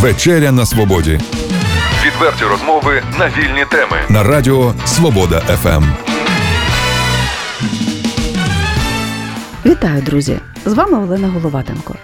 Вечеря 0.00 0.52
на 0.52 0.66
свободі. 0.66 1.20
Відверті 2.06 2.44
розмови 2.44 3.02
на 3.18 3.26
вільні 3.28 3.64
теми. 3.70 3.96
На 4.08 4.22
радіо 4.22 4.74
Свобода 4.86 5.40
ФМ. 5.40 5.84
Вітаю, 9.66 10.02
друзі! 10.02 10.38
З 10.66 10.72
вами 10.72 10.98
Олена 10.98 11.28
Головатенко. 11.28 11.94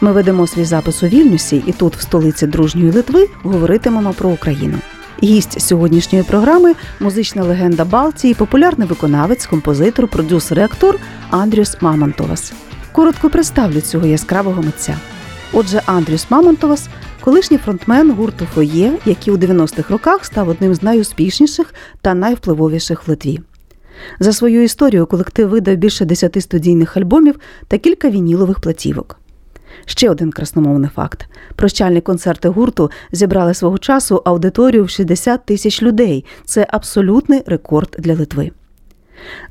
Ми 0.00 0.12
ведемо 0.12 0.46
свій 0.46 0.64
запис 0.64 1.02
у 1.02 1.06
Вільнюсі, 1.06 1.62
і 1.66 1.72
тут, 1.72 1.96
в 1.96 2.00
столиці 2.00 2.46
дружньої 2.46 2.90
Литви, 2.90 3.28
говоритимемо 3.42 4.12
про 4.12 4.28
Україну. 4.28 4.78
Гість 5.22 5.60
сьогоднішньої 5.60 6.24
програми 6.24 6.74
музична 7.00 7.42
легенда 7.42 7.84
Балтії, 7.84 8.34
популярний 8.34 8.88
виконавець, 8.88 9.46
композитор, 9.46 10.08
продюсер 10.08 10.58
і 10.58 10.62
актор 10.62 10.98
Андріус 11.30 11.76
Мамонтовас. 11.80 12.52
Коротко 12.92 13.30
представлю 13.30 13.80
цього 13.80 14.06
яскравого 14.06 14.62
митця. 14.62 14.96
Отже, 15.52 15.82
Андріус 15.86 16.26
Мамонтовас 16.30 16.88
колишній 17.24 17.58
фронтмен 17.58 18.10
гурту 18.10 18.46
Фоє, 18.54 18.92
який 19.04 19.34
у 19.34 19.36
90-х 19.36 19.90
роках 19.90 20.24
став 20.24 20.48
одним 20.48 20.74
з 20.74 20.82
найуспішніших 20.82 21.74
та 22.00 22.14
найвпливовіших 22.14 23.08
в 23.08 23.10
Литві. 23.10 23.40
За 24.20 24.32
свою 24.32 24.62
історію 24.62 25.06
колектив 25.06 25.48
видав 25.48 25.76
більше 25.76 26.04
десяти 26.04 26.40
студійних 26.40 26.96
альбомів 26.96 27.34
та 27.68 27.78
кілька 27.78 28.10
вінілових 28.10 28.60
платівок. 28.60 29.20
Ще 29.86 30.10
один 30.10 30.30
красномовний 30.30 30.90
факт: 30.94 31.26
прощальні 31.56 32.00
концерти 32.00 32.48
гурту 32.48 32.90
зібрали 33.12 33.54
свого 33.54 33.78
часу 33.78 34.22
аудиторію 34.24 34.84
в 34.84 34.90
60 34.90 35.46
тисяч 35.46 35.82
людей. 35.82 36.24
Це 36.44 36.66
абсолютний 36.70 37.42
рекорд 37.46 37.96
для 37.98 38.14
Литви. 38.14 38.50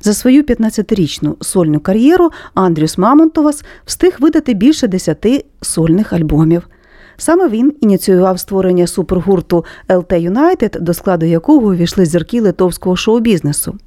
За 0.00 0.14
свою 0.14 0.42
15-річну 0.42 1.44
сольну 1.44 1.80
кар'єру 1.80 2.30
Андрюс 2.54 2.98
Мамонтовас 2.98 3.64
встиг 3.84 4.16
видати 4.20 4.54
більше 4.54 4.88
10 4.88 5.46
сольних 5.60 6.12
альбомів. 6.12 6.68
Саме 7.16 7.48
він 7.48 7.74
ініціював 7.80 8.38
створення 8.38 8.86
супергурту 8.86 9.64
LT 9.88 10.30
United, 10.30 10.80
до 10.80 10.94
складу 10.94 11.26
якого 11.26 11.66
увійшли 11.66 12.06
зірки 12.06 12.40
литовського 12.40 12.96
шоу-бізнесу. 12.96 13.78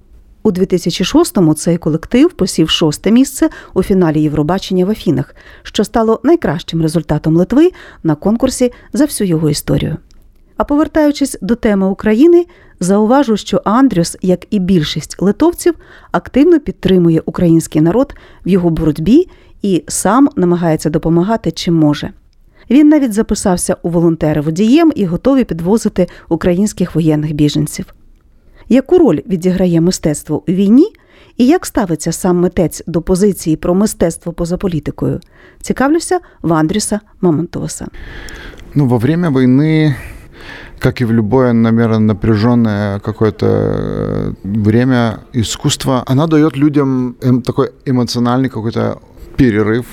У 0.44 0.52
2006-му 0.52 1.54
цей 1.54 1.78
колектив 1.78 2.32
посів 2.32 2.70
шосте 2.70 3.12
місце 3.12 3.50
у 3.74 3.84
фіналі 3.84 4.22
Євробачення 4.22 4.86
в 4.86 4.90
Афінах, 4.90 5.36
що 5.64 5.84
стало 5.84 6.20
найкращим 6.24 6.82
результатом 6.82 7.38
Литви 7.38 7.72
на 8.04 8.16
конкурсі 8.16 8.72
за 8.94 9.06
всю 9.06 9.28
його 9.28 9.50
історію. 9.50 9.98
А 10.58 10.64
повертаючись 10.64 11.38
до 11.42 11.56
теми 11.56 11.88
України, 11.88 12.46
зауважу, 12.80 13.38
що 13.38 13.62
Андрюс, 13.66 14.18
як 14.22 14.46
і 14.50 14.60
більшість 14.60 15.22
литовців, 15.22 15.74
активно 16.12 16.60
підтримує 16.60 17.22
український 17.26 17.82
народ 17.82 18.16
в 18.46 18.50
його 18.50 18.70
боротьбі 18.70 19.28
і 19.62 19.84
сам 19.88 20.30
намагається 20.36 20.90
допомагати 20.90 21.52
чим 21.52 21.76
може. 21.76 22.12
Він 22.71 22.89
навіть 22.89 23.13
записався 23.13 23.77
у 23.83 23.89
волонтери 23.89 24.41
водієм 24.41 24.93
і 24.95 25.05
готовий 25.05 25.45
підвозити 25.45 26.07
українських 26.29 26.95
воєнних 26.95 27.33
біженців. 27.33 27.95
Яку 28.69 28.99
роль 28.99 29.21
відіграє 29.27 29.81
мистецтво 29.81 30.43
у 30.49 30.53
війні 30.53 30.93
і 31.37 31.47
як 31.47 31.67
ставиться 31.67 32.13
сам 32.13 32.41
митець 32.41 32.83
до 32.87 33.03
позиції 33.03 33.57
про 33.57 33.75
мистецтво 33.75 34.33
поза 34.33 34.57
політикою? 34.57 35.21
Цікавлюся 35.61 36.21
в 36.43 36.53
Андрюса 36.53 37.01
Мамонтоваса. 37.21 37.87
Ну, 38.75 38.87
во 38.87 38.99
время 38.99 39.31
войны 39.31 39.95
как 40.79 41.01
и 41.01 41.05
в 41.05 41.13
любое, 41.13 41.53
наверное, 41.53 41.99
напряженное 41.99 42.99
какое-то 42.99 43.47
э, 43.47 44.33
время 44.43 45.21
искусство, 45.35 46.03
она 46.07 46.27
дает 46.27 46.57
людям 46.57 47.17
эм, 47.21 47.43
такой 47.43 47.71
эмоциональный 47.87 48.49
какой-то 48.49 48.99
перерыв, 49.37 49.85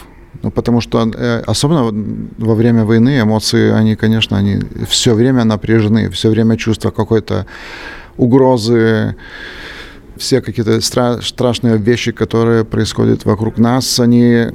ну, 0.43 0.51
потому 0.51 0.81
что 0.81 1.11
э, 1.15 1.43
особенно 1.47 1.85
во 2.39 2.55
время 2.55 2.85
войны 2.85 3.21
эмоции, 3.21 3.71
они, 3.71 3.97
конечно, 3.97 4.37
они 4.37 4.61
все 4.89 5.15
время 5.15 5.45
напряжены, 5.45 6.11
все 6.11 6.31
время 6.31 6.57
чувство 6.57 6.91
какой-то 6.91 7.47
угрозы, 8.17 9.17
все 10.17 10.41
какие-то 10.41 10.77
стра- 10.79 11.23
страшные 11.23 11.77
вещи, 11.79 12.13
которые 12.13 12.65
происходят 12.65 13.25
вокруг 13.25 13.59
нас, 13.59 14.01
они, 14.01 14.47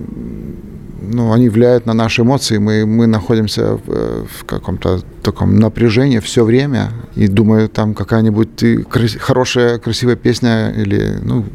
ну, 1.02 1.34
они 1.34 1.50
влияют 1.50 1.86
на 1.86 1.94
наши 1.94 2.22
эмоции. 2.22 2.58
Мы, 2.58 2.86
мы 2.86 3.08
находимся 3.08 3.76
в, 3.76 4.26
в 4.26 4.46
каком-то 4.46 5.02
таком 5.24 5.60
напряжении 5.60 6.20
все 6.20 6.44
время. 6.44 6.92
И 7.16 7.28
думаю, 7.28 7.68
там 7.68 7.94
какая-нибудь 7.94 8.86
крас- 8.90 9.18
хорошая, 9.20 9.80
красивая 9.80 10.16
песня 10.16 10.72
или, 10.72 11.20
ну, 11.22 11.46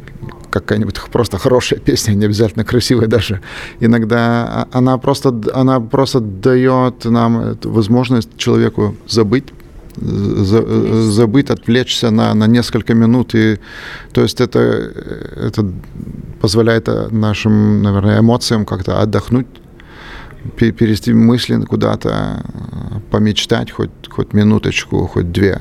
какая-нибудь 0.59 1.01
просто 1.11 1.37
хорошая 1.37 1.79
песня, 1.79 2.13
не 2.15 2.25
обязательно 2.25 2.63
красивая 2.63 3.07
даже. 3.07 3.41
Иногда 3.81 4.67
она 4.71 4.97
просто, 4.97 5.41
она 5.53 5.79
просто 5.79 6.19
дает 6.19 7.05
нам 7.05 7.57
возможность 7.63 8.29
человеку 8.37 8.95
забыть 9.07 9.45
за, 9.97 10.61
забыть, 11.11 11.49
отвлечься 11.49 12.11
на, 12.11 12.33
на 12.33 12.47
несколько 12.47 12.93
минут. 12.93 13.35
И, 13.35 13.57
то 14.13 14.21
есть 14.21 14.41
это, 14.41 14.59
это 14.59 15.65
позволяет 16.41 16.87
нашим, 17.11 17.81
наверное, 17.83 18.19
эмоциям 18.19 18.65
как-то 18.65 19.01
отдохнуть, 19.01 19.47
перевести 20.57 21.13
мысли 21.13 21.65
куда-то, 21.65 22.43
помечтать 23.11 23.71
хоть, 23.71 23.91
хоть 24.09 24.33
минуточку, 24.33 25.07
хоть 25.07 25.31
две. 25.31 25.59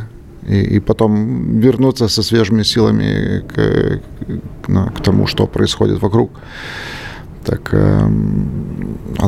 И, 0.48 0.76
и 0.76 0.80
потом 0.80 1.58
вернуться 1.58 2.08
со 2.08 2.22
свежими 2.22 2.64
силами 2.64 3.40
к, 3.40 4.00
к, 4.62 4.98
к 4.98 5.02
тому, 5.02 5.26
что 5.26 5.46
происходит 5.46 6.02
вокруг. 6.02 6.30
Так 7.44 7.74
э, 7.74 8.08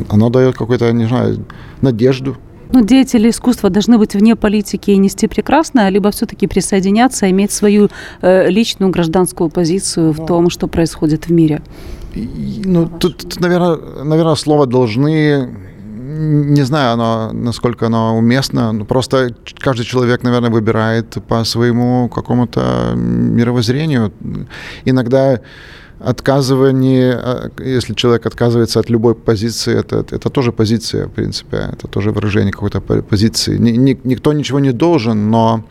оно 0.08 0.30
дает 0.30 0.56
какую-то, 0.56 0.92
не 0.92 1.06
знаю, 1.06 1.44
надежду, 1.82 2.36
ну, 2.72 2.84
деятели 2.84 3.30
искусства 3.30 3.70
должны 3.70 3.98
быть 3.98 4.14
вне 4.14 4.34
политики 4.34 4.90
и 4.90 4.96
нести 4.96 5.28
прекрасное, 5.28 5.88
либо 5.88 6.10
все-таки 6.10 6.46
присоединяться, 6.46 7.30
иметь 7.30 7.52
свою 7.52 7.88
э, 8.22 8.50
личную 8.50 8.90
гражданскую 8.90 9.50
позицию 9.50 10.12
в 10.12 10.26
том, 10.26 10.50
что 10.50 10.66
происходит 10.66 11.28
в 11.28 11.32
мире. 11.32 11.62
Ну, 12.64 12.86
тут, 12.86 13.18
тут 13.18 13.40
наверное, 13.40 13.78
наверное, 14.04 14.34
слово 14.34 14.66
должны 14.66 15.48
не 16.06 16.62
знаю, 16.62 16.92
оно, 16.92 17.32
насколько 17.32 17.86
оно 17.86 18.16
уместно. 18.16 18.84
Просто 18.88 19.34
каждый 19.58 19.84
человек, 19.84 20.22
наверное, 20.22 20.50
выбирает 20.50 21.18
по 21.28 21.44
своему 21.44 22.08
какому-то 22.08 22.92
мировоззрению. 22.94 24.12
Иногда 24.84 25.40
отказывание, 25.98 27.14
а, 27.14 27.50
если 27.58 27.94
человек 27.94 28.26
отказывается 28.26 28.78
от 28.80 28.90
любой 28.90 29.14
позиции, 29.14 29.76
это, 29.76 30.04
это 30.10 30.30
тоже 30.30 30.52
позиция, 30.52 31.06
в 31.06 31.12
принципе, 31.12 31.70
это 31.72 31.88
тоже 31.88 32.12
выражение 32.12 32.52
какой-то 32.52 32.80
позиции. 32.80 33.58
Ни, 33.58 33.70
ни, 33.70 33.98
никто 34.04 34.32
ничего 34.32 34.60
не 34.60 34.72
должен, 34.72 35.30
но 35.30 35.64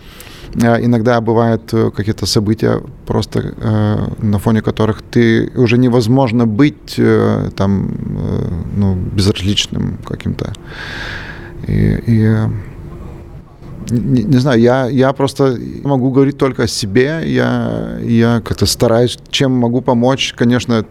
иногда 0.56 1.20
бывают 1.22 1.74
э, 1.74 1.92
какие-то 1.92 2.26
события, 2.26 2.82
просто 3.06 3.40
э, 3.40 4.26
на 4.26 4.40
фоне 4.40 4.62
которых 4.62 5.02
ты 5.02 5.52
уже 5.56 5.78
невозможно 5.78 6.46
быть 6.46 6.96
э, 6.98 7.50
там, 7.56 7.90
э, 7.90 8.50
ну, 8.78 8.96
безразличным 8.96 9.98
каким-то. 10.06 10.54
И, 11.68 12.04
и 12.08 12.36
не, 13.90 14.24
не 14.24 14.38
знаю, 14.38 14.60
я, 14.60 14.88
я 14.88 15.14
просто 15.14 15.58
могу 15.84 16.12
говорить 16.12 16.38
только 16.38 16.64
о 16.64 16.68
себе. 16.68 17.22
Я, 17.26 17.98
я 18.02 18.42
как-то 18.44 18.66
стараюсь, 18.66 19.20
чем 19.30 19.52
могу 19.52 19.82
помочь. 19.82 20.34
Конечно, 20.38 20.86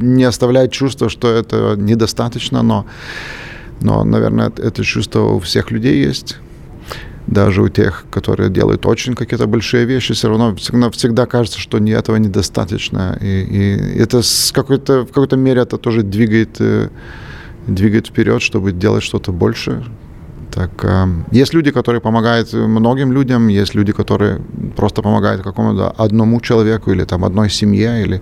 не 0.00 0.24
оставлять 0.24 0.72
чувство, 0.72 1.08
что 1.08 1.28
это 1.28 1.76
недостаточно, 1.76 2.62
но, 2.62 2.86
но 3.80 4.04
наверное, 4.04 4.46
это 4.46 4.82
чувство 4.84 5.34
у 5.34 5.38
всех 5.38 5.70
людей 5.70 6.04
есть. 6.04 6.38
Даже 7.32 7.62
у 7.62 7.68
тех, 7.68 8.04
которые 8.10 8.50
делают 8.50 8.84
очень 8.86 9.14
какие-то 9.14 9.46
большие 9.46 9.86
вещи, 9.86 10.12
все 10.12 10.28
равно 10.28 10.54
всегда, 10.56 10.90
всегда 10.90 11.26
кажется, 11.26 11.58
что 11.58 11.78
не, 11.78 11.92
этого 11.92 12.16
недостаточно. 12.16 13.18
И, 13.20 13.26
и 13.26 13.98
это 14.02 14.22
с 14.22 14.52
какой-то, 14.52 15.02
в 15.02 15.08
какой-то 15.08 15.36
мере 15.36 15.62
это 15.62 15.78
тоже 15.78 16.02
двигает, 16.02 16.60
э, 16.60 16.88
двигает 17.66 18.08
вперед, 18.08 18.42
чтобы 18.42 18.72
делать 18.72 19.02
что-то 19.02 19.32
больше, 19.32 19.82
так, 20.54 20.70
э, 20.84 21.06
есть 21.30 21.54
люди, 21.54 21.70
которые 21.70 22.00
помогают 22.00 22.52
многим 22.52 23.12
людям, 23.12 23.48
есть 23.48 23.74
люди, 23.74 23.92
которые 23.92 24.40
просто 24.76 25.02
помогают 25.02 25.42
какому-то 25.42 25.90
одному 25.90 26.40
человеку 26.40 26.92
или 26.92 27.04
там 27.04 27.24
одной 27.24 27.48
семье, 27.48 28.02
или, 28.02 28.20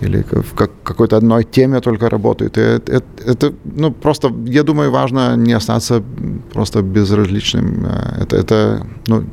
или 0.00 0.22
в 0.22 0.54
как, 0.54 0.70
какой-то 0.82 1.16
одной 1.16 1.44
теме 1.44 1.80
только 1.80 2.08
работают. 2.08 2.58
И 2.58 2.60
это, 2.60 2.92
это, 2.92 3.06
это, 3.26 3.52
ну, 3.64 3.92
просто, 3.92 4.32
я 4.46 4.62
думаю, 4.62 4.90
важно 4.90 5.36
не 5.36 5.52
остаться 5.52 6.02
просто 6.52 6.82
безразличным. 6.82 7.86
Э, 7.86 8.22
это, 8.22 8.36
это, 8.36 8.86
ну, 9.08 9.24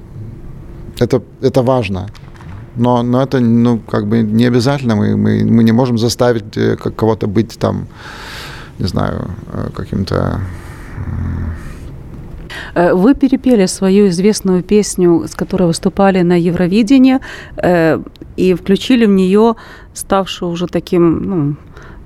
это, 1.00 1.22
это 1.42 1.62
важно. 1.62 2.08
Но, 2.76 3.04
но 3.04 3.22
это, 3.22 3.40
ну, 3.40 3.80
как 3.80 4.08
бы 4.08 4.24
не 4.24 4.48
обязательно. 4.48 4.96
Мы, 4.96 5.16
мы, 5.16 5.46
мы 5.46 5.64
не 5.64 5.72
можем 5.72 5.98
заставить 5.98 6.58
э, 6.58 6.76
кого-то 6.76 7.28
быть 7.28 7.58
там, 7.60 7.88
не 8.80 8.88
знаю, 8.88 9.30
каким-то 9.76 10.42
Э, 12.74 12.94
вы 12.94 13.14
перепели 13.14 13.68
свою 13.68 14.08
известную 14.08 14.64
песню, 14.64 15.26
с 15.28 15.36
которой 15.36 15.68
выступали 15.68 16.24
на 16.24 16.40
Евровидении, 16.40 17.20
и 18.36 18.54
включили 18.54 19.06
в 19.06 19.10
нее 19.10 19.56
ставший 19.94 20.48
уже 20.48 20.68
таким 20.68 21.24
ну, 21.24 21.56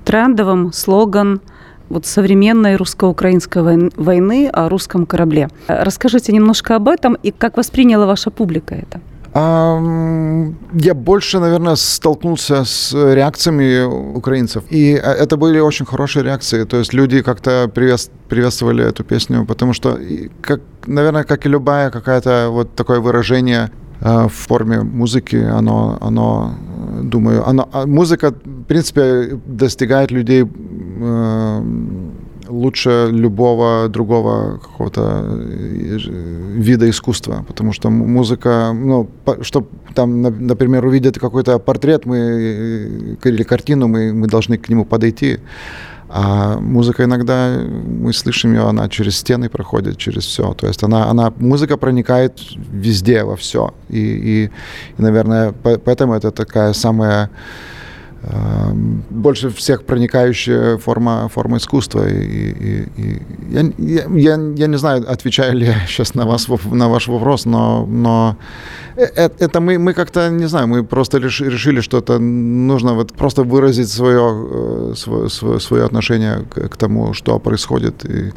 трендовым 0.04 0.72
слоган 0.72 1.40
вот 1.88 2.06
современной 2.06 2.76
русско-украинской 2.76 3.62
войн- 3.62 3.92
войны 3.96 4.48
о 4.48 4.68
русском 4.68 5.06
корабле. 5.06 5.48
Расскажите 5.66 6.32
немножко 6.32 6.76
об 6.76 6.88
этом 6.88 7.14
и 7.14 7.32
как 7.32 7.56
восприняла 7.56 8.06
ваша 8.06 8.30
публика 8.30 8.74
это. 8.74 9.00
Я 9.32 10.94
больше, 10.94 11.38
наверное, 11.38 11.76
столкнулся 11.76 12.64
с 12.64 12.92
реакциями 12.92 13.84
украинцев. 14.16 14.64
И 14.70 14.94
э, 14.94 14.96
это 14.96 15.36
были 15.36 15.60
очень 15.60 15.86
хорошие 15.86 16.24
реакции. 16.24 16.64
То 16.64 16.78
есть 16.78 16.92
люди 16.92 17.22
как-то 17.22 17.70
приветствовали 17.72 18.84
эту 18.84 19.04
песню, 19.04 19.46
потому 19.46 19.72
что, 19.72 19.96
как, 20.40 20.62
наверное, 20.86 21.22
как 21.22 21.46
и 21.46 21.48
любая 21.48 21.90
какая-то 21.90 22.48
вот 22.50 22.74
такое 22.74 22.98
выражение 22.98 23.70
в 24.00 24.28
форме 24.28 24.80
музыки, 24.82 25.36
оно, 25.36 25.98
оно 26.00 26.54
думаю, 27.02 27.46
оно, 27.46 27.68
а 27.72 27.86
музыка, 27.86 28.30
в 28.30 28.64
принципе, 28.64 29.38
достигает 29.46 30.10
людей 30.10 30.44
э, 30.44 31.62
лучше 32.48 33.08
любого 33.12 33.88
другого 33.88 34.58
какого-то 34.58 35.22
э, 35.24 35.98
вида 36.54 36.88
искусства, 36.88 37.44
потому 37.46 37.72
что 37.72 37.90
музыка, 37.90 38.72
ну, 38.74 39.08
чтобы 39.42 39.66
там, 39.94 40.22
на- 40.22 40.30
например, 40.30 40.84
увидеть 40.84 41.18
какой-то 41.18 41.58
портрет 41.58 42.06
мы, 42.06 42.16
э, 42.16 43.16
или 43.28 43.42
картину, 43.42 43.88
мы, 43.88 44.12
мы 44.12 44.26
должны 44.28 44.58
к 44.58 44.68
нему 44.68 44.84
подойти. 44.84 45.38
А 46.12 46.58
музыка 46.58 47.04
иногда, 47.04 47.56
мы 48.02 48.12
слышим 48.12 48.52
ее, 48.52 48.68
она 48.68 48.88
через 48.88 49.16
стены 49.16 49.48
проходит, 49.48 49.96
через 49.96 50.24
все. 50.24 50.54
То 50.54 50.66
есть 50.66 50.82
она, 50.82 51.08
она, 51.08 51.32
музыка 51.38 51.76
проникает 51.76 52.40
везде, 52.56 53.22
во 53.22 53.36
все. 53.36 53.72
И, 53.88 53.98
и, 53.98 54.44
и 54.98 55.02
наверное, 55.02 55.52
по- 55.52 55.78
поэтому 55.78 56.14
это 56.14 56.32
такая 56.32 56.72
самая 56.72 57.30
больше 59.10 59.48
всех 59.50 59.84
проникающая 59.84 60.76
форма, 60.76 61.28
форма 61.28 61.56
искусства. 61.56 62.06
И, 62.08 62.12
и- 62.14 62.88
и 62.96 63.22
я, 63.50 63.62
я, 63.78 64.38
я, 64.56 64.66
не 64.66 64.78
знаю, 64.78 65.04
отвечаю 65.08 65.56
ли 65.56 65.66
я 65.66 65.74
сейчас 65.88 66.14
на, 66.14 66.26
вас, 66.26 66.48
на 66.64 66.88
ваш 66.88 67.08
вопрос, 67.08 67.46
но, 67.46 67.86
но 67.86 68.36
э- 68.96 69.08
э- 69.16 69.30
это 69.38 69.60
мы, 69.60 69.78
мы 69.78 69.94
как-то, 69.94 70.28
не 70.30 70.46
знаю, 70.48 70.66
мы 70.68 70.84
просто 70.84 71.18
реш- 71.18 71.48
решили, 71.50 71.80
что 71.80 71.98
это 71.98 72.18
нужно 72.18 72.94
вот 72.94 73.12
просто 73.12 73.42
выразить 73.42 73.88
свое, 73.88 74.92
э, 74.92 74.94
свое, 74.96 75.60
свое, 75.60 75.84
отношение 75.84 76.44
к, 76.50 76.76
тому, 76.76 77.14
что 77.14 77.38
происходит. 77.38 78.04
И, 78.04 78.32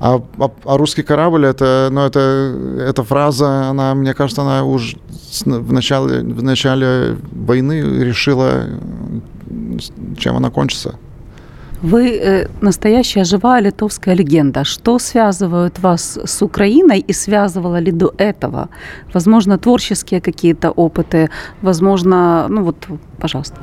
а, 0.00 0.20
а, 0.38 0.50
а 0.64 0.76
русский 0.78 1.02
корабль, 1.02 1.44
это, 1.46 1.88
ну, 1.92 2.00
это, 2.00 2.54
эта 2.80 3.02
фраза, 3.02 3.68
она, 3.68 3.94
мне 3.94 4.14
кажется, 4.14 4.42
она 4.42 4.64
уже 4.64 4.96
в 5.44 5.72
начале, 5.72 6.20
в 6.20 6.42
начале 6.42 7.16
войны 7.32 7.80
решила, 8.04 8.64
чем 10.18 10.36
она 10.36 10.50
кончится. 10.50 10.98
Вы 11.82 12.16
э, 12.16 12.48
настоящая 12.60 13.24
живая 13.24 13.62
литовская 13.62 14.16
легенда. 14.16 14.64
Что 14.64 14.98
связывает 14.98 15.78
вас 15.78 16.18
с 16.24 16.42
Украиной 16.42 17.00
и 17.00 17.12
связывало 17.12 17.80
ли 17.80 17.92
до 17.92 18.12
этого? 18.18 18.68
Возможно, 19.14 19.58
творческие 19.58 20.20
какие-то 20.20 20.70
опыты, 20.70 21.28
возможно, 21.62 22.46
ну 22.48 22.62
вот, 22.64 22.86
пожалуйста. 23.20 23.56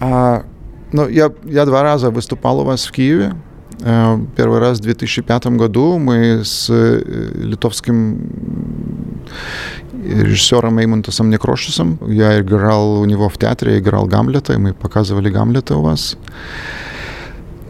А, 0.00 0.42
ну, 0.92 1.08
я, 1.08 1.32
я 1.44 1.64
два 1.64 1.82
раза 1.82 2.10
выступал 2.10 2.60
у 2.60 2.64
вас 2.64 2.86
в 2.86 2.92
Киеве. 2.92 3.32
Э, 3.80 4.16
Первый 4.36 4.60
раз 4.60 4.78
в 4.78 4.82
2005 4.82 5.46
году 5.46 5.98
мы 5.98 6.44
с 6.44 6.70
э, 6.70 7.02
литовским 7.34 8.30
режиссером 10.08 10.78
Эймонтосом 10.78 11.30
Некрошисом. 11.30 11.98
Я 12.06 12.40
играл 12.40 13.00
у 13.00 13.04
него 13.06 13.28
в 13.28 13.36
театре, 13.38 13.78
играл 13.78 14.06
Гамлета, 14.06 14.52
и 14.54 14.56
мы 14.58 14.72
показывали 14.74 15.30
Гамлета 15.30 15.76
у 15.76 15.82
вас. 15.82 16.16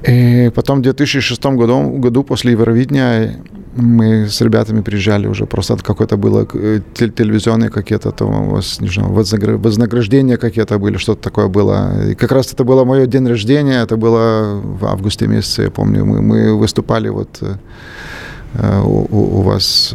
И 0.08 0.50
потом 0.54 0.78
в 0.78 0.82
2006 0.82 1.44
году, 1.46 1.90
году 1.98 2.22
после 2.22 2.52
Евровидения 2.52 3.36
мы 3.74 4.26
с 4.28 4.40
ребятами 4.40 4.80
приезжали 4.82 5.26
уже, 5.26 5.44
просто 5.46 5.76
какое-то 5.76 6.16
было 6.16 6.46
э, 6.54 6.80
тел- 6.94 7.10
телевизионные 7.10 7.68
какие-то 7.70 8.10
там 8.10 8.54
не 8.80 8.88
знаю, 8.88 9.10
вознагр- 9.12 9.56
вознаграждения 9.56 10.36
какие-то 10.36 10.78
были, 10.78 10.96
что-то 10.98 11.22
такое 11.22 11.48
было. 11.48 12.10
И 12.10 12.14
как 12.14 12.32
раз 12.32 12.52
это 12.52 12.64
было 12.64 12.84
мое 12.84 13.06
день 13.06 13.26
рождения, 13.28 13.82
это 13.82 13.96
было 13.96 14.60
в 14.62 14.84
августе 14.86 15.26
месяце, 15.26 15.62
я 15.62 15.70
помню. 15.70 16.04
Мы, 16.04 16.22
мы 16.22 16.56
выступали 16.56 17.10
вот 17.10 17.38
э, 17.42 17.54
э, 18.54 18.80
у, 18.82 19.06
у- 19.10 19.38
у 19.38 19.42
вас... 19.42 19.94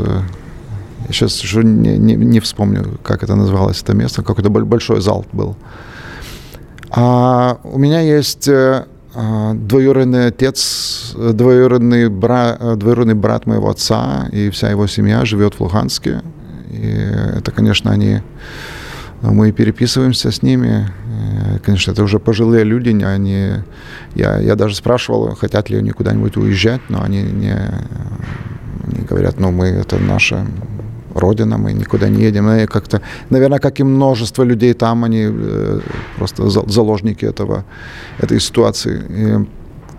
сейчас 1.10 1.44
уже 1.44 1.64
не, 1.64 1.98
не, 1.98 2.16
не 2.16 2.40
вспомню, 2.40 3.00
как 3.04 3.24
это 3.24 3.36
называлось, 3.36 3.82
это 3.82 3.94
место, 3.94 4.24
какой-то 4.24 4.50
боль- 4.50 4.66
большой 4.66 5.02
зал 5.02 5.26
был. 5.32 5.56
А 6.90 7.60
у 7.64 7.78
меня 7.80 8.02
есть 8.02 8.48
э, 8.48 8.86
а, 9.16 9.54
двоюродный 9.54 10.28
отец, 10.28 11.14
двоюродный, 11.18 12.10
бра, 12.10 12.58
э, 12.60 12.76
двоюродный 12.76 13.14
брат 13.14 13.46
моего 13.46 13.70
отца, 13.70 14.28
и 14.32 14.50
вся 14.50 14.70
его 14.70 14.88
семья 14.88 15.24
живет 15.26 15.56
в 15.56 15.62
Луганске. 15.62 16.22
И 16.70 16.88
это, 17.38 17.52
конечно, 17.52 17.92
они... 17.92 18.22
Мы 19.22 19.52
переписываемся 19.52 20.32
с 20.32 20.42
ними. 20.42 20.88
Э, 21.08 21.60
Конечно, 21.64 21.92
это 21.92 22.04
уже 22.04 22.20
пожилые 22.20 22.64
люди, 22.66 22.90
не- 22.90 23.04
они... 23.06 23.52
Я, 24.16 24.40
я 24.40 24.56
даже 24.56 24.76
спрашивал, 24.76 25.36
хотят 25.36 25.70
ли 25.70 25.78
они 25.78 25.92
куда-нибудь 25.92 26.36
уезжать, 26.38 26.82
но 26.90 27.04
они 27.04 27.22
не... 27.22 27.54
Они 27.54 29.06
говорят, 29.06 29.40
ну, 29.40 29.52
мы, 29.52 29.68
это 29.68 29.98
наша 29.98 30.46
родина, 31.16 31.58
мы 31.58 31.74
никуда 31.74 32.10
не 32.10 32.24
едем. 32.24 32.50
И 32.50 32.66
как-то, 32.66 33.02
наверное, 33.30 33.60
как 33.60 33.80
и 33.80 33.84
множество 33.84 34.44
людей 34.44 34.74
там, 34.74 35.04
они 35.04 35.28
э, 35.30 35.80
просто 36.18 36.50
за- 36.50 36.70
заложники 36.70 37.26
этого, 37.26 37.64
этой 38.20 38.40
ситуации. 38.40 39.04
И, 39.10 39.46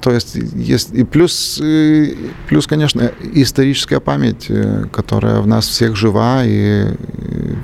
то 0.01 0.11
есть, 0.11 0.35
есть 0.55 0.95
и 0.95 1.05
плюс, 1.05 1.61
э, 1.63 2.15
плюс, 2.49 2.67
конечно, 2.67 3.11
историческая 3.35 4.01
память, 4.01 4.47
э, 4.49 4.85
которая 4.93 5.41
в 5.41 5.47
нас 5.47 5.69
всех 5.69 5.97
жива, 5.97 6.43
и, 6.45 6.87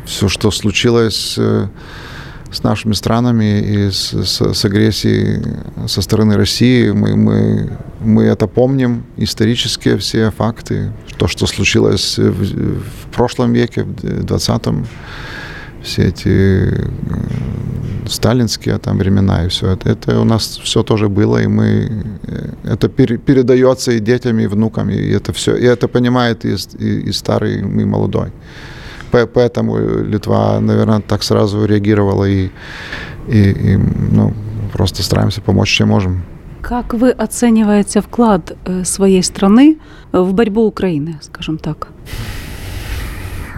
все, 0.06 0.28
что 0.28 0.50
случилось 0.50 1.38
с 2.50 2.62
нашими 2.62 2.94
странами 2.94 3.60
и 3.60 3.90
с, 3.90 4.12
с- 4.12 4.54
с 4.54 4.64
агрессией 4.64 5.42
со 5.86 6.00
стороны 6.02 6.36
России, 6.36 6.90
мы, 6.90 7.14
мы, 7.16 7.70
мы 8.00 8.22
это 8.24 8.46
помним, 8.46 9.04
исторические 9.18 9.96
все 9.98 10.30
факты, 10.30 10.92
то, 11.18 11.28
что 11.28 11.46
случилось 11.46 12.18
в, 12.18 12.32
в 12.32 13.06
прошлом 13.14 13.52
веке, 13.52 13.82
в 13.84 13.90
20-м, 14.24 14.86
все 15.82 16.02
эти 16.08 16.28
э, 16.28 16.88
сталинские 18.08 18.78
там 18.78 18.98
времена 18.98 19.44
и 19.44 19.48
все 19.48 19.70
это, 19.72 19.90
это 19.90 20.18
у 20.20 20.24
нас 20.24 20.58
все 20.64 20.82
тоже 20.82 21.08
было, 21.08 21.42
и 21.42 21.46
мы 21.46 22.04
э, 22.22 22.48
это 22.64 22.88
пере- 22.88 23.18
передается 23.18 23.92
и 23.92 24.00
детям, 24.00 24.38
и 24.40 24.46
внукам, 24.46 24.90
и 24.90 25.10
это 25.12 25.32
все, 25.32 25.54
и 25.56 25.64
это 25.64 25.86
понимает 25.88 26.44
и, 26.44 26.56
и, 26.78 27.08
и 27.08 27.12
старый, 27.12 27.58
и 27.60 27.84
молодой. 27.84 28.32
По- 29.10 29.26
Поэтому 29.26 29.78
Литва, 30.04 30.60
наверное, 30.60 31.00
так 31.00 31.22
сразу 31.22 31.64
реагировала 31.64 32.24
и, 32.24 32.50
и, 33.28 33.50
и, 33.50 33.76
ну, 33.76 34.32
просто 34.72 35.02
стараемся 35.02 35.40
помочь, 35.40 35.68
чем 35.70 35.88
можем. 35.88 36.22
Как 36.62 36.94
вы 36.94 37.10
оцениваете 37.10 38.00
вклад 38.00 38.56
э, 38.64 38.84
своей 38.84 39.22
страны 39.22 39.78
в 40.12 40.32
борьбу 40.32 40.66
Украины, 40.66 41.18
скажем 41.22 41.58
так? 41.58 41.88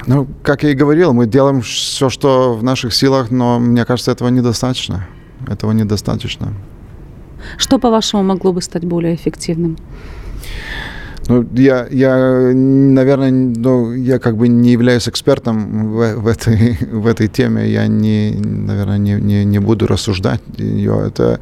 Ну, 0.06 0.26
как 0.42 0.62
я 0.62 0.70
и 0.70 0.74
говорил, 0.74 1.12
мы 1.12 1.26
делаем 1.26 1.60
все, 1.60 2.08
что 2.08 2.54
в 2.54 2.62
наших 2.62 2.94
силах, 2.94 3.30
но 3.30 3.58
мне 3.58 3.84
кажется, 3.84 4.12
этого 4.12 4.28
недостаточно. 4.28 5.06
Этого 5.48 5.72
недостаточно. 5.72 6.52
Что, 7.56 7.78
по-вашему, 7.78 8.22
могло 8.22 8.52
бы 8.52 8.62
стать 8.62 8.84
более 8.84 9.14
эффективным? 9.14 9.76
Ну, 11.28 11.46
я, 11.54 11.86
я, 11.90 12.16
наверное, 12.54 13.30
ну, 13.30 13.92
я 13.92 14.18
как 14.18 14.36
бы 14.36 14.48
не 14.48 14.72
являюсь 14.72 15.08
экспертом 15.08 15.92
в, 15.92 16.14
в, 16.16 16.26
этой, 16.26 16.78
в 16.90 17.06
этой 17.06 17.28
теме. 17.28 17.68
Я, 17.70 17.86
не, 17.86 18.32
наверное, 18.32 18.98
не, 18.98 19.14
не, 19.14 19.44
не 19.44 19.58
буду 19.58 19.86
рассуждать 19.86 20.40
ее. 20.56 21.04
Это, 21.06 21.40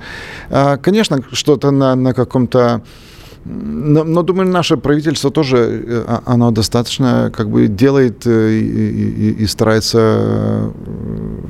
а, 0.50 0.76
конечно, 0.76 1.22
что-то 1.32 1.70
на, 1.70 1.94
на 1.94 2.12
каком-то... 2.12 2.82
Но, 3.44 4.04
но, 4.04 4.22
думаю, 4.22 4.48
наше 4.48 4.76
правительство 4.76 5.30
тоже, 5.30 5.56
э, 5.56 6.18
оно 6.26 6.50
достаточно 6.50 7.30
как 7.34 7.48
бы 7.48 7.66
делает 7.68 8.26
э, 8.26 8.50
и, 8.50 9.30
и- 9.30 9.42
и- 9.42 9.46
старается 9.46 9.98
э, 9.98 10.70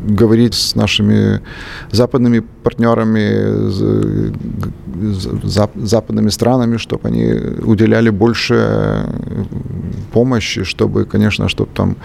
говорить 0.09 0.55
с 0.55 0.75
нашими 0.77 1.41
западными 1.93 2.43
партнерами, 2.63 3.69
зап- 5.45 5.87
западными 5.87 6.31
странами, 6.31 6.77
чтобы 6.77 7.09
они 7.09 7.33
уделяли 7.63 8.11
больше 8.11 9.07
помощи, 10.13 10.65
чтобы, 10.65 11.05
конечно, 11.05 11.49
чтобы 11.49 11.71
там 11.75 11.97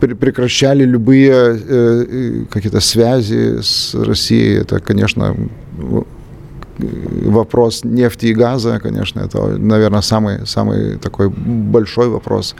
пре- 0.00 0.14
прекращали 0.14 0.84
любые 0.84 2.46
какие-то 2.50 2.80
связи 2.80 3.60
с 3.62 3.94
Россией. 3.94 4.60
Это, 4.62 4.80
конечно, 4.80 5.36
вопрос 6.78 7.84
нефти 7.84 8.26
и 8.26 8.34
газа, 8.34 8.80
конечно, 8.82 9.20
это, 9.20 9.58
наверное, 9.58 10.02
самый, 10.02 10.46
самый 10.46 10.96
такой 10.96 11.28
большой 11.28 12.08
вопрос. 12.08 12.54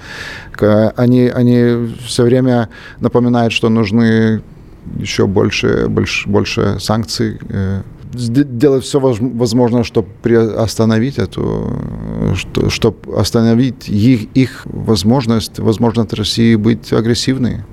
Они, 0.96 1.28
они 1.28 1.94
все 2.04 2.24
время 2.24 2.68
напоминают, 3.00 3.52
что 3.52 3.68
нужны 3.68 4.42
еще 4.98 5.26
больше, 5.26 5.86
больше, 5.88 6.28
больше 6.28 6.76
санкций 6.78 7.38
э, 7.48 7.82
делать 8.12 8.84
все 8.84 9.00
возможное, 9.00 9.82
чтобы 9.82 10.08
остановить 10.56 11.18
эту, 11.18 11.72
чтобы 12.68 13.18
остановить 13.18 13.88
их, 13.88 14.28
их 14.34 14.62
возможность, 14.64 15.58
возможность 15.58 16.12
России 16.14 16.54
быть 16.54 16.92
агрессивной. 16.92 17.64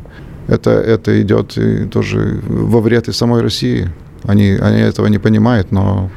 Это, 0.47 0.71
это 0.71 1.21
идет 1.21 1.57
и 1.57 1.85
тоже 1.85 2.41
во 2.47 2.81
вред 2.81 3.07
и 3.07 3.13
самой 3.13 3.41
России. 3.41 3.89
Они, 4.25 4.51
они 4.51 4.79
этого 4.79 5.07
не 5.07 5.19
понимают, 5.19 5.71
но 5.71 6.09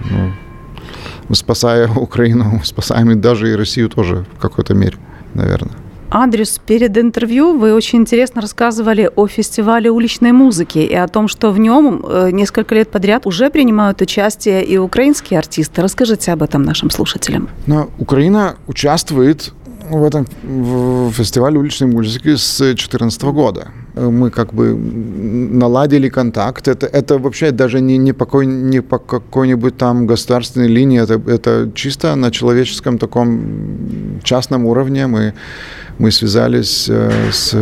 ну, 1.28 1.34
спасая 1.34 1.88
Украину, 1.96 2.60
спасаем 2.64 3.20
даже 3.20 3.52
и 3.52 3.56
Россию 3.56 3.88
тоже 3.88 4.24
в 4.36 4.40
какой-то 4.40 4.74
мере, 4.74 4.96
наверное. 5.34 5.76
Адрес 6.08 6.60
перед 6.64 6.96
интервью 6.96 7.58
вы 7.58 7.74
очень 7.74 7.98
интересно 8.00 8.40
рассказывали 8.40 9.10
о 9.16 9.26
фестивале 9.26 9.90
уличной 9.90 10.30
музыки 10.32 10.78
и 10.78 10.94
о 10.94 11.08
том, 11.08 11.26
что 11.26 11.50
в 11.50 11.58
нем 11.58 12.04
э, 12.06 12.30
несколько 12.30 12.76
лет 12.76 12.90
подряд 12.90 13.26
уже 13.26 13.50
принимают 13.50 14.00
участие 14.00 14.64
и 14.64 14.78
украинские 14.78 15.38
артисты. 15.38 15.82
Расскажите 15.82 16.32
об 16.32 16.42
этом 16.42 16.62
нашим 16.62 16.90
слушателям. 16.90 17.48
Но 17.66 17.90
Украина 17.98 18.56
участвует 18.68 19.52
в 19.90 20.04
этом 20.04 20.26
фестивале 21.12 21.58
уличной 21.58 21.88
музыки 21.88 22.36
с 22.36 22.58
2014 22.58 23.22
года. 23.22 23.68
Мы 23.94 24.30
как 24.30 24.52
бы 24.52 24.74
наладили 24.74 26.08
контакт. 26.08 26.68
Это, 26.68 26.86
это 26.86 27.18
вообще 27.18 27.50
даже 27.50 27.80
не, 27.80 27.98
не, 27.98 28.12
по, 28.12 28.42
не 28.42 28.82
по 28.82 28.98
какой-нибудь 28.98 29.76
там 29.76 30.06
государственной 30.06 30.68
линии. 30.68 31.02
Это, 31.02 31.14
это 31.30 31.70
чисто 31.74 32.14
на 32.14 32.30
человеческом 32.30 32.98
таком 32.98 34.20
частном 34.22 34.66
уровне. 34.66 35.06
Мы, 35.06 35.34
мы 35.98 36.10
связались 36.10 36.88
э, 36.88 37.30
с... 37.32 37.54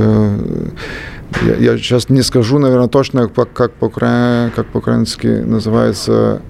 Я, 1.42 1.56
я 1.56 1.78
сейчас 1.78 2.08
не 2.10 2.22
скажу, 2.22 2.58
наверное, 2.58 2.88
точно, 2.88 3.28
как, 3.28 3.52
как, 3.52 3.72
по, 3.72 3.88
как 3.88 4.66
по-украински 4.72 5.26
называется 5.26 6.42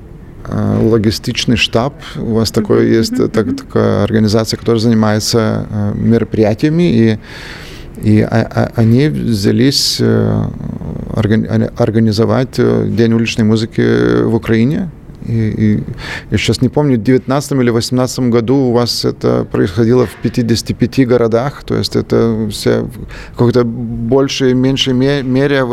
логистичный 0.48 1.56
штаб. 1.56 1.94
У 2.16 2.34
вас 2.34 2.50
такой 2.50 2.88
есть 2.88 3.16
так, 3.32 3.56
такая 3.56 4.04
организация, 4.04 4.56
которая 4.56 4.80
занимается 4.80 5.66
э, 5.70 5.92
мероприятиями, 5.94 6.82
и, 6.82 7.18
и 8.02 8.20
а, 8.20 8.46
а, 8.50 8.72
они 8.76 9.08
взялись 9.08 9.98
э, 10.00 10.44
организовать 11.78 12.56
День 12.56 13.12
уличной 13.12 13.44
музыки 13.44 14.22
в 14.22 14.34
Украине. 14.34 14.90
И, 15.24 15.32
и 15.32 15.82
я 16.30 16.38
сейчас 16.38 16.60
не 16.60 16.68
помню, 16.68 16.98
в 16.98 17.02
19 17.02 17.52
или 17.52 17.70
18 17.70 18.18
году 18.30 18.56
у 18.56 18.72
вас 18.72 19.04
это 19.04 19.44
происходило 19.50 20.06
в 20.06 20.14
55 20.16 21.06
городах, 21.06 21.64
то 21.64 21.76
есть 21.76 21.96
это 21.96 22.48
все 22.50 22.82
в 22.82 23.36
какой-то 23.36 23.64
большей 23.64 24.50
и 24.50 24.54
меньшей 24.54 24.92
мере. 24.94 25.64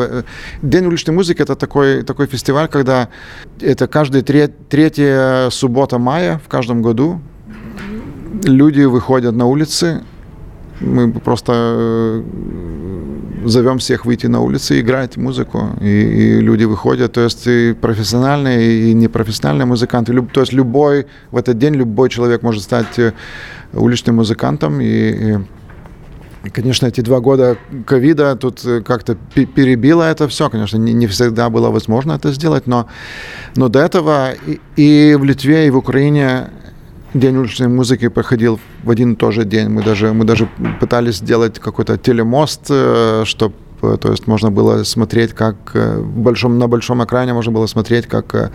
День 0.61 0.85
уличной 0.85 1.13
музыки– 1.13 1.41
это 1.43 1.55
такой, 1.55 2.03
такой 2.03 2.27
фестиваль, 2.27 2.67
когда 2.67 3.09
это 3.59 3.87
каждая 3.87 4.21
треть, 4.21 4.51
третья 4.69 5.49
суббота 5.49 5.97
мая 5.97 6.39
в 6.45 6.47
каждом 6.47 6.81
году 6.81 7.21
люди 8.43 8.81
выходят 8.81 9.35
на 9.35 9.45
улицы, 9.45 10.03
мы 10.79 11.11
просто 11.11 11.53
э, 11.55 12.23
зовем 13.45 13.77
всех 13.77 14.05
выйти 14.05 14.27
на 14.27 14.41
улицы 14.41 14.77
и 14.77 14.81
играть 14.81 15.17
музыку. 15.17 15.69
И, 15.81 15.87
и 15.87 16.39
люди 16.39 16.63
выходят, 16.65 17.13
то 17.13 17.21
есть 17.21 17.47
и 17.47 17.73
профессиональные, 17.73 18.89
и 18.89 18.93
непрофессиональные 18.93 19.65
музыканты. 19.65 20.13
Люб, 20.13 20.31
то 20.31 20.41
есть 20.41 20.53
любой, 20.53 21.07
в 21.31 21.37
этот 21.37 21.57
день 21.57 21.75
любой 21.75 22.09
человек 22.09 22.43
может 22.43 22.63
стать 22.63 22.99
э, 22.99 23.13
уличным 23.73 24.17
музыкантом. 24.17 24.81
И, 24.81 24.85
и, 24.85 25.37
и 26.43 26.49
конечно, 26.49 26.87
эти 26.87 27.01
два 27.01 27.19
года 27.19 27.57
ковида 27.85 28.35
тут 28.35 28.65
э, 28.65 28.81
как-то 28.81 29.15
перебило 29.35 30.03
это 30.03 30.27
все. 30.27 30.49
Конечно, 30.49 30.77
не, 30.77 30.93
не 30.93 31.07
всегда 31.07 31.49
было 31.49 31.69
возможно 31.69 32.13
это 32.13 32.31
сделать, 32.31 32.67
но, 32.67 32.87
но 33.55 33.69
до 33.69 33.79
этого 33.79 34.33
и, 34.47 34.59
и 34.75 35.15
в 35.15 35.23
Литве, 35.23 35.67
и 35.67 35.69
в 35.69 35.77
Украине 35.77 36.49
День 37.13 37.35
уличной 37.35 37.67
музыки 37.67 38.07
проходил 38.07 38.57
в 38.83 38.89
один 38.89 39.13
и 39.13 39.15
тот 39.17 39.33
же 39.33 39.43
день. 39.43 39.67
Мы 39.67 39.83
даже, 39.83 40.13
мы 40.13 40.23
даже 40.23 40.47
пытались 40.79 41.17
сделать 41.17 41.59
какой-то 41.59 41.97
телемост, 41.97 42.67
э, 42.69 43.23
чтобы 43.25 43.53
э, 43.81 43.97
то 43.99 44.11
есть 44.11 44.27
можно 44.27 44.49
было 44.49 44.83
смотреть, 44.83 45.33
как 45.33 45.55
э, 45.73 46.01
большом, 46.01 46.57
на 46.57 46.69
большом 46.69 47.03
экране 47.03 47.33
можно 47.33 47.51
было 47.51 47.65
смотреть, 47.65 48.07
как 48.07 48.51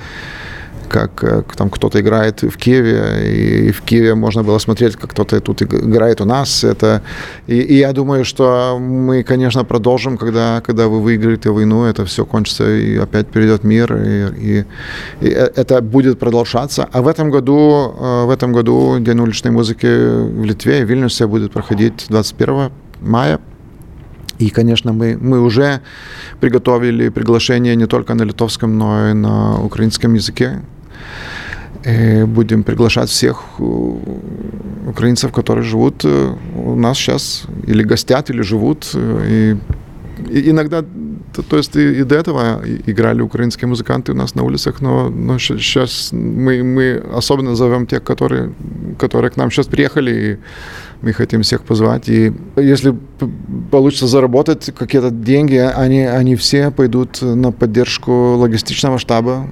как 0.89 1.25
э, 1.25 1.43
там 1.57 1.71
кто-то 1.71 2.01
играет 2.01 2.43
в 2.43 2.57
Киеве, 2.57 3.69
и 3.69 3.73
в 3.73 3.83
Киеве 3.83 4.15
можно 4.15 4.43
было 4.43 4.59
смотреть, 4.59 4.97
как 4.97 5.11
кто-то 5.11 5.41
тут 5.41 5.63
играет 5.63 6.21
у 6.21 6.25
нас. 6.25 6.65
Это, 6.65 7.03
и, 7.47 7.59
и 7.59 7.75
я 7.79 7.93
думаю, 7.93 8.25
что 8.25 8.79
мы, 8.81 9.23
конечно, 9.23 9.65
продолжим, 9.65 10.17
когда, 10.17 10.61
когда 10.61 10.89
вы 10.89 11.01
выиграете 11.01 11.51
войну, 11.51 11.85
это 11.85 12.05
все 12.05 12.25
кончится, 12.25 12.65
и 12.77 12.97
опять 12.97 13.27
перейдет 13.29 13.65
мир, 13.65 13.97
и, 13.97 14.27
и, 14.39 14.65
и 15.21 15.29
это 15.29 15.81
будет 15.81 16.19
продолжаться. 16.19 16.89
А 16.93 17.03
в 17.03 17.09
этом 17.09 17.31
году, 17.31 17.95
э, 17.99 18.25
в 18.27 18.31
этом 18.31 18.53
году 18.53 18.99
День 19.01 19.21
уличной 19.21 19.53
музыки 19.53 19.87
в 19.87 20.45
Литве, 20.45 20.85
в 20.85 20.89
Вильнюсе 20.89 21.27
будет 21.27 21.53
проходить 21.53 22.07
21 22.09 22.71
мая. 23.01 23.41
И, 24.39 24.51
конечно, 24.51 24.93
мы, 24.93 25.17
мы 25.21 25.41
уже 25.41 25.81
приготовили 26.41 27.09
приглашение 27.09 27.75
не 27.77 27.87
только 27.87 28.15
на 28.15 28.23
литовском, 28.23 28.77
но 28.77 29.11
и 29.11 29.15
на 29.15 29.63
украинском 29.63 30.15
языке. 30.15 30.61
И 31.85 32.25
будем 32.25 32.65
приглашать 32.65 33.11
всех 33.11 33.45
э, 33.59 33.63
украинцев, 34.89 35.31
которые 35.33 35.63
живут 35.63 36.05
э, 36.05 36.35
у 36.57 36.75
нас 36.75 36.99
сейчас, 36.99 37.45
или 37.65 37.85
гостят, 37.85 38.29
или 38.31 38.43
живут. 38.43 38.91
Э, 38.95 39.57
и, 40.29 40.51
иногда, 40.51 40.85
то 41.49 41.57
есть 41.57 41.77
и, 41.77 42.01
и 42.01 42.03
до 42.03 42.17
этого 42.17 42.61
играли 42.87 43.21
украинские 43.21 43.69
музыканты 43.69 44.13
у 44.13 44.15
нас 44.17 44.35
на 44.35 44.43
улицах, 44.43 44.81
но, 44.81 45.11
но 45.11 45.39
сейчас 45.39 46.09
мы, 46.13 46.65
мы 46.65 47.03
особенно 47.15 47.55
зовем 47.55 47.87
тех, 47.87 48.03
которые, 48.03 48.53
которые 48.99 49.31
к 49.31 49.37
нам 49.37 49.53
сейчас 49.53 49.67
приехали, 49.67 50.11
и 50.11 50.39
мы 51.03 51.13
хотим 51.13 51.43
всех 51.43 51.63
позвать. 51.63 52.09
И 52.09 52.33
если 52.57 52.97
получится 53.71 54.09
заработать 54.09 54.73
какие-то 54.77 55.11
деньги, 55.11 55.57
они, 55.57 56.01
они 56.01 56.35
все 56.35 56.71
пойдут 56.71 57.23
на 57.23 57.53
поддержку 57.53 58.37
логистичного 58.37 58.99
штаба 58.99 59.47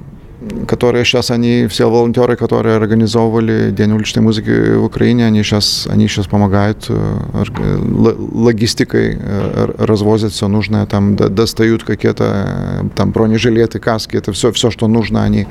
которые 0.67 1.05
сейчас, 1.05 1.31
они, 1.31 1.67
все 1.67 1.89
волонтеры, 1.91 2.37
которые 2.37 2.77
организовывали 2.77 3.71
День 3.71 3.93
уличной 3.93 4.23
музыки 4.23 4.75
в 4.75 4.85
Украине, 4.85 5.27
они 5.27 5.43
сейчас, 5.43 5.87
они 5.91 6.09
сейчас 6.09 6.27
помогают 6.27 6.87
э, 6.89 7.45
логистикой, 8.33 9.17
э, 9.19 9.75
развозят 9.79 10.33
все 10.33 10.49
нужное, 10.49 10.87
там 10.87 11.17
достают 11.17 11.85
какие-то 11.85 12.25
э, 12.25 12.89
там 12.95 13.11
бронежилеты, 13.13 13.79
каски, 13.79 14.17
это 14.17 14.33
все, 14.33 14.51
все, 14.53 14.71
что 14.71 14.89
нужно, 14.89 15.23
они, 15.23 15.47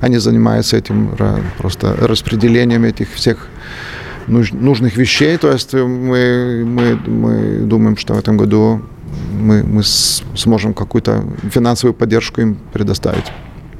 они 0.00 0.18
занимаются 0.18 0.76
этим 0.76 1.10
просто 1.58 1.94
распределением 1.96 2.84
этих 2.84 3.12
всех 3.12 3.48
нужных 4.26 4.96
вещей, 4.96 5.36
то 5.38 5.50
есть 5.50 5.74
мы, 5.74 6.64
мы, 6.66 6.96
мы 7.06 7.58
думаем, 7.66 7.96
что 7.96 8.14
в 8.14 8.18
этом 8.18 8.36
году 8.36 8.82
мы, 9.40 9.62
мы 9.62 9.82
сможем 9.82 10.74
какую-то 10.74 11.24
финансовую 11.50 11.94
поддержку 11.94 12.40
им 12.40 12.58
предоставить. 12.72 13.24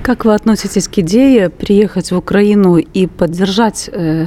Как 0.02 0.24
вы 0.24 0.34
относитесь 0.34 0.88
к 0.88 0.98
идее 0.98 1.50
приехать 1.50 2.10
в 2.12 2.16
Украину 2.16 2.76
и 2.76 3.06
поддержать 3.06 3.90
э, 3.92 4.26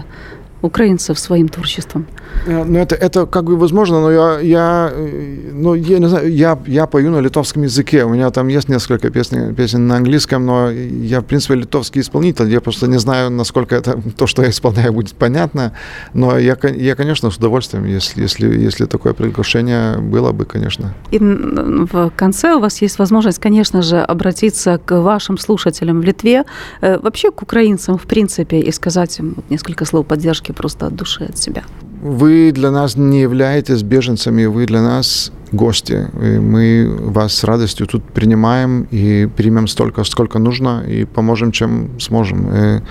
украинцев 0.61 1.19
своим 1.19 1.49
творчеством? 1.49 2.05
Э, 2.47 2.63
ну, 2.63 2.79
это, 2.79 2.95
это 2.95 3.25
как 3.25 3.43
бы 3.43 3.57
возможно, 3.57 4.01
но 4.01 4.11
я, 4.11 4.39
я, 4.39 4.91
э, 4.93 5.51
ну, 5.53 5.75
я 5.75 5.99
не 5.99 6.07
знаю, 6.07 6.31
я, 6.31 6.57
я 6.67 6.85
пою 6.85 7.11
на 7.11 7.21
литовском 7.21 7.63
языке. 7.63 8.03
У 8.03 8.09
меня 8.09 8.29
там 8.31 8.47
есть 8.47 8.69
несколько 8.69 9.09
песен, 9.09 9.55
песен 9.55 9.87
на 9.87 9.95
английском, 9.95 10.45
но 10.45 10.71
я, 10.71 11.19
в 11.19 11.23
принципе, 11.23 11.55
литовский 11.55 12.01
исполнитель. 12.01 12.49
Я 12.49 12.61
просто 12.61 12.87
не 12.87 12.99
знаю, 12.99 13.29
насколько 13.29 13.75
это, 13.75 14.01
то, 14.17 14.27
что 14.27 14.43
я 14.43 14.49
исполняю, 14.49 14.93
будет 14.93 15.15
понятно. 15.15 15.71
Но 16.13 16.37
я, 16.37 16.57
я 16.75 16.95
конечно, 16.95 17.31
с 17.31 17.37
удовольствием, 17.37 17.85
если, 17.85 18.21
если, 18.21 18.47
если 18.65 18.85
такое 18.85 19.13
приглашение 19.13 19.97
было 19.97 20.31
бы, 20.31 20.45
конечно. 20.45 20.93
И 21.11 21.19
в 21.19 22.11
конце 22.15 22.53
у 22.53 22.59
вас 22.59 22.81
есть 22.81 22.99
возможность, 22.99 23.39
конечно 23.39 23.81
же, 23.81 23.99
обратиться 23.99 24.77
к 24.77 25.01
вашим 25.01 25.37
слушателям 25.37 26.01
в 26.01 26.03
Литве, 26.03 26.43
э, 26.81 26.97
вообще 26.97 27.31
к 27.31 27.41
украинцам, 27.41 27.97
в 27.97 28.03
принципе, 28.03 28.59
и 28.59 28.71
сказать 28.71 29.19
им 29.19 29.35
несколько 29.49 29.85
слов 29.85 30.05
поддержки 30.07 30.50
просто 30.53 30.87
от 30.87 30.95
души, 30.95 31.25
от 31.25 31.37
себя. 31.37 31.63
Вы 32.01 32.51
для 32.51 32.71
нас 32.71 32.97
не 32.97 33.21
являетесь 33.21 33.83
беженцами, 33.83 34.45
вы 34.45 34.65
для 34.65 34.81
нас 34.81 35.31
гости. 35.51 36.07
И 36.23 36.39
мы 36.39 36.89
вас 36.99 37.33
с 37.33 37.43
радостью 37.43 37.87
тут 37.87 38.03
принимаем 38.03 38.87
и 38.91 39.29
примем 39.37 39.67
столько, 39.67 40.03
сколько 40.03 40.39
нужно, 40.39 40.83
и 40.87 41.05
поможем, 41.05 41.51
чем 41.51 41.99
сможем. 41.99 42.49
И 42.53 42.81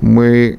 мы, 0.00 0.58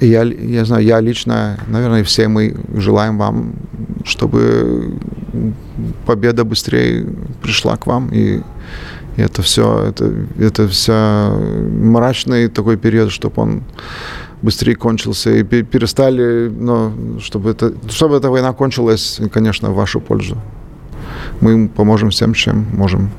я, 0.00 0.22
я 0.22 0.64
знаю, 0.64 0.84
я 0.84 1.00
лично, 1.00 1.58
наверное, 1.68 2.02
все 2.02 2.28
мы 2.28 2.54
желаем 2.74 3.18
вам, 3.18 3.54
чтобы 4.04 4.94
победа 6.06 6.44
быстрее 6.44 7.06
пришла 7.42 7.76
к 7.76 7.86
вам, 7.86 8.08
и 8.12 8.40
и 9.16 9.22
это 9.22 9.42
все, 9.42 9.88
это, 9.88 10.12
это 10.38 10.68
вся 10.68 11.30
мрачный 11.30 12.48
такой 12.48 12.76
период, 12.76 13.10
чтобы 13.10 13.42
он 13.42 13.62
быстрее 14.41 14.75
кончился 14.75 15.29
и 15.29 15.43
перестали, 15.43 16.49
но 16.59 16.91
чтобы, 17.19 17.51
это, 17.51 17.73
чтобы 17.89 18.15
эта 18.17 18.29
война 18.29 18.53
кончилась, 18.53 19.21
конечно, 19.33 19.71
в 19.71 19.73
вашу 19.73 20.01
пользу. 20.01 20.37
Ми 21.41 21.69
поможемо 21.75 22.09
всім, 22.09 22.35
чим 22.35 22.65
можемо. 22.77 23.09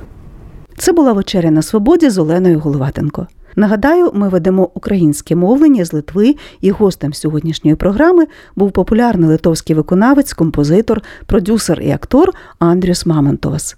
Це 0.76 0.92
була 0.92 1.12
вечеря 1.12 1.50
на 1.50 1.62
свободі 1.62 2.10
з 2.10 2.18
Оленою 2.18 2.58
Головатенко. 2.58 3.26
Нагадаю, 3.56 4.10
ми 4.14 4.28
ведемо 4.28 4.70
українське 4.74 5.36
мовлення 5.36 5.84
з 5.84 5.92
Литви, 5.92 6.36
і 6.60 6.70
гостем 6.70 7.12
сьогоднішньої 7.12 7.76
програми 7.76 8.26
був 8.56 8.72
популярний 8.72 9.28
литовський 9.28 9.76
виконавець, 9.76 10.32
композитор, 10.32 11.02
продюсер 11.26 11.80
і 11.80 11.90
актор 11.90 12.32
Андріус 12.58 13.06
Мамонтовас. 13.06 13.76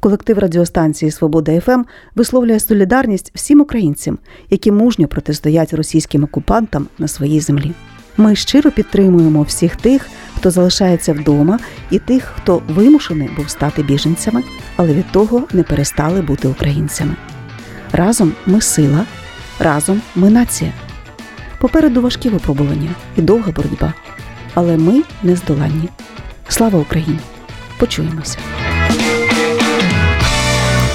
Колектив 0.00 0.38
радіостанції 0.38 1.10
Свобода 1.10 1.60
ФМ 1.60 1.82
висловлює 2.14 2.60
солідарність 2.60 3.32
всім 3.34 3.60
українцям, 3.60 4.18
які 4.50 4.72
мужньо 4.72 5.08
протистоять 5.08 5.74
російським 5.74 6.24
окупантам 6.24 6.86
на 6.98 7.08
своїй 7.08 7.40
землі. 7.40 7.72
Ми 8.16 8.36
щиро 8.36 8.70
підтримуємо 8.70 9.42
всіх 9.42 9.76
тих, 9.76 10.08
хто 10.36 10.50
залишається 10.50 11.12
вдома, 11.12 11.58
і 11.90 11.98
тих, 11.98 12.32
хто 12.36 12.62
вимушений 12.68 13.30
був 13.36 13.50
стати 13.50 13.82
біженцями, 13.82 14.42
але 14.76 14.94
від 14.94 15.12
того 15.12 15.42
не 15.52 15.62
перестали 15.62 16.22
бути 16.22 16.48
українцями. 16.48 17.16
Разом 17.92 18.32
ми 18.46 18.60
сила, 18.60 19.06
разом 19.58 20.02
ми 20.14 20.30
нація. 20.30 20.72
Попереду 21.60 22.02
важкі 22.02 22.28
випробування 22.28 22.90
і 23.16 23.22
довга 23.22 23.52
боротьба. 23.52 23.94
Але 24.54 24.76
ми 24.76 25.02
не 25.22 25.36
здоланні. 25.36 25.88
Слава 26.48 26.78
Україні! 26.78 27.18
Почуємося! 27.78 28.38